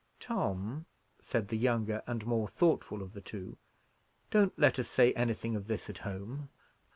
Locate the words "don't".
4.31-4.57